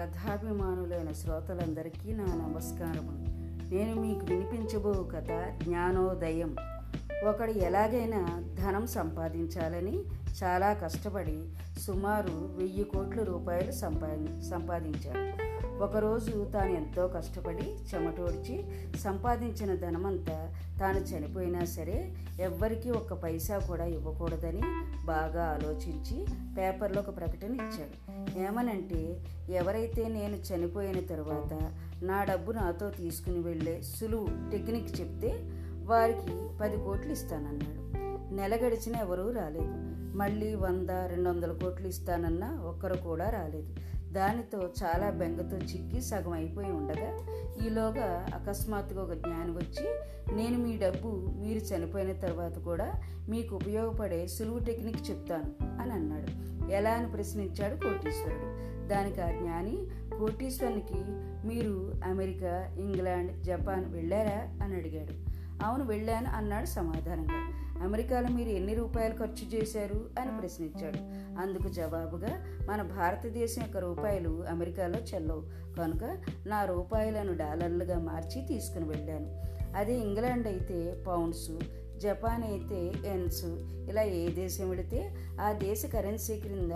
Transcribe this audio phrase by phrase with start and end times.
[0.00, 3.12] కథాభిమానులైన శ్రోతలందరికీ నా నమస్కారము
[3.74, 6.56] నేను మీకు వినిపించబో కథ జ్ఞానోదయం.
[7.28, 9.96] ఒకడు ఎలాగైనా ధనం సంపాదించాలని
[10.42, 11.38] చాలా కష్టపడి
[11.80, 15.50] సుమారు వెయ్యి కోట్ల రూపాయలు సంపాది సంపాదించాడు.
[15.82, 18.64] ఒకరోజు తాను ఎంతో కష్టపడి చెమటోడ్చి
[18.98, 24.62] సంపాదించిన ధనమంతా తాను చనిపోయినా సరే ఎవ్వరికీ ఒక్క పైసా కూడా ఇవ్వకూడదని
[25.04, 26.26] బాగా ఆలోచించి
[26.58, 27.96] పేపర్లో ఒక ప్రకటన ఇచ్చాడు.
[28.38, 31.52] ఏమనంటే ఎవరైతే నేను చనిపోయిన తర్వాత
[32.02, 35.50] నా డబ్బు నాతో తీసుకుని వెళ్ళే సులువు టెక్నిక్ చెప్తే
[35.90, 37.80] వారికి పది కోట్లు ఇస్తానన్నాడు.
[38.34, 39.74] నెల గడిచిన ఎవరూ రాలేదు.
[40.16, 43.74] మళ్ళీ వంద రెండు వందల కోట్లు ఇస్తానన్నా ఒక్కరు కూడా రాలేదు.
[44.12, 47.18] దానితో చాలా బెంగతో చిక్కి సగం అయిపోయి ఉండగా
[47.66, 49.86] ఈలోగా అకస్మాత్తుగా ఒక జ్ఞానం వచ్చి
[50.36, 52.92] నేను మీ డబ్బు మీరు చనిపోయిన తర్వాత కూడా
[53.28, 56.50] మీకు ఉపయోగపడే సులువు టెక్నిక్ చెప్తాను అని అన్నాడు.
[56.72, 58.70] ఎలా అని ప్రశ్నించాడు కోటీశ్వరుడు.
[58.88, 59.86] దానికి ఆ జ్ఞాని
[60.18, 61.04] కోటీశ్వరునికి
[61.48, 65.39] మీరు అమెరికా ఇంగ్లాండ్ జపాన్ వెళ్ళారా అని అడిగాడు.
[65.64, 67.52] అవును వెళ్ళాను అన్నాడు సమాధానంగా.
[67.82, 70.98] అమెరికాలో మీరు ఎన్ని రూపాయలు ఖర్చు చేశారు అని ప్రశ్నించాడు.
[71.40, 75.42] అందుకు జవాబుగా మన భారతదేశం యొక్క రూపాయలు అమెరికాలో చెల్లవు.
[75.76, 79.50] కనుక నా రూపాయలను డాలర్లుగా మార్చి తీసుకుని వెళ్ళాను.
[79.76, 81.50] అదే ఇంగ్లాండ్ అయితే పౌండ్స్
[82.02, 83.44] జపాన్ అయితే ఎన్స్.
[83.90, 86.72] ఇలా ఏ దేశం వెళితే ఆ దేశ కరెన్సీ క్రింద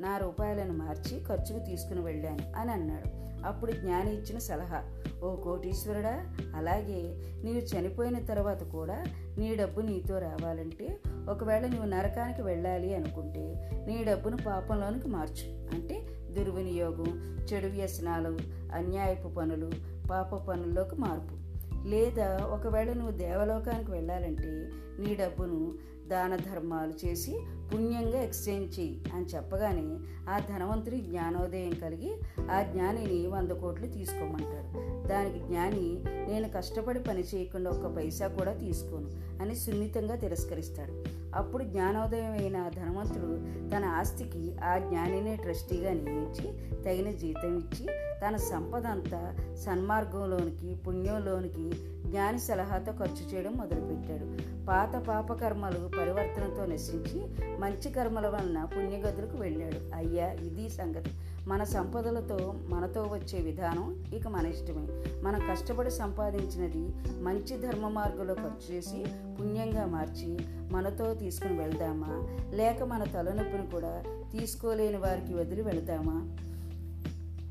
[0.00, 3.28] నా రూపాయలను మార్చి ఖర్చుకు తీసుకుని వెళ్ళాను అని అన్నాడు.
[3.46, 4.82] అప్పుడు జ్ఞాని ఇచ్చిన సలహా
[5.24, 6.14] ఓ కోటీశ్వరుడా
[6.56, 7.00] అలాగే
[7.44, 9.04] నీవు చనిపోయిన తర్వాత కూడా
[9.38, 15.74] నీ డబ్బు నీతో రావాలంటే ఒకవేళ నువ్వు నరకానికి వెళ్ళాలి అనుకుంటే నీ డబ్బును పాపంలోనికి మార్చు.
[15.74, 17.10] అంటే దుర్వినియోగం
[17.52, 18.38] చెడు వ్యసనాలు
[18.74, 19.70] అన్యాయపు పనులు
[20.10, 21.47] పాప పనుల్లోకి మార్పు.
[21.86, 25.74] లేదా ఒకవేళ నువ్వు దేవలోకానికి వెళ్ళాలంటే నీ డబ్బును
[26.08, 27.40] దాన ధర్మాలు చేసి
[27.74, 29.86] పుణ్యంగా ఎక్స్చేంజ్ చెయ్యి అని చెప్పగానే
[30.30, 32.16] ఆ ధనవంతుడి జ్ఞానోదయం కలిగి
[32.50, 34.68] ఆ జ్ఞానిని వంద కోట్లు తీసుకోమంటాడు.
[35.08, 39.10] దానికి జ్ఞాని నేను కష్టపడి పని చేయకుండా ఒక్క పైసా కూడా తీసుకోను
[39.42, 41.04] అని సున్నితంగా తిరస్కరిస్తాడు.
[41.36, 43.30] అప్పుడు జ్ఞానోదయం అయిన ధనవంతుడు
[43.70, 46.46] తన ఆస్తికి ఆ జ్ఞానినే ట్రస్టీగా నియమించి
[46.82, 47.86] తగిన జీతం ఇచ్చి
[48.26, 51.66] తన సంపద అంతా సన్మార్గంలోనికి పుణ్యంలోనికి
[52.08, 54.58] జ్ఞాని సలహాతో ఖర్చు చేయడం మొదలుపెట్టాడు.
[54.66, 57.26] పాత పాపకర్మలు పరివర్తనతో నశించి
[57.58, 59.94] మంచి కర్మల వలన పుణ్యగదులకు వెళ్ళాడు.
[59.94, 61.10] అయ్యా ఇది సంగతి.
[61.46, 64.86] మన సంపదలతో మనతో వచ్చే విధానం ఇక మన ఇష్టమే.
[65.22, 69.04] మనం కష్టపడి సంపాదించినది మంచి ధర్మ మార్గంలో ఖర్చు చేసి
[69.40, 70.38] పుణ్యంగా మార్చి
[70.72, 72.28] మనతో తీసుకుని వెళ్దామా?
[72.56, 74.02] లేక మన తలనొప్పిని కూడా
[74.32, 76.36] తీసుకోలేని వారికి వదిలి వెళ్దామా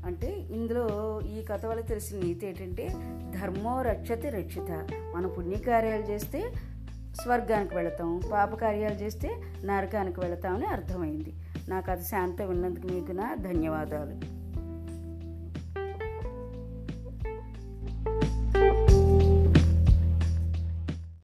[0.08, 2.88] అంటే ఇందులో ఈ కథ వల్ల తెలిసిన నీతి ఏంటంటే
[3.40, 4.88] ధర్మో రక్షతి రక్షిత.
[5.14, 6.52] మన పుణ్యకార్యాలు చేస్తే
[7.22, 11.32] స్వర్గానికి వెళతాం పాపకార్యాలు చేస్తే నరకానికి వెళతామని అర్థమైంది.
[11.68, 14.37] నా కథ శాంత విన్నందుకు మీకు నా ధన్యవాదాలు.